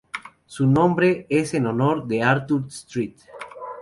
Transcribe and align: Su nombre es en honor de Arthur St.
Su 0.47 0.65
nombre 0.65 1.27
es 1.29 1.53
en 1.53 1.67
honor 1.67 2.07
de 2.07 2.23
Arthur 2.23 2.65
St. 2.69 3.23